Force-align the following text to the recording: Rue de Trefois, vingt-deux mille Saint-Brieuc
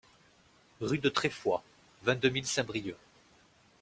Rue 0.79 0.97
de 0.97 1.09
Trefois, 1.09 1.61
vingt-deux 2.01 2.29
mille 2.31 2.47
Saint-Brieuc 2.47 2.95